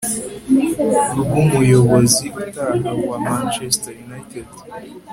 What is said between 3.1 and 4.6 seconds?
Manchester United